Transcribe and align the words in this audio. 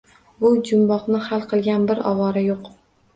Bu 0.43 0.49
jumboqni 0.69 1.19
hal 1.25 1.43
qilgan 1.51 1.85
bir 1.91 2.01
ovora 2.13 2.43
yo‘q 2.47 2.73